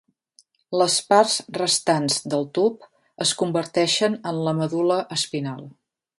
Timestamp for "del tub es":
2.35-3.35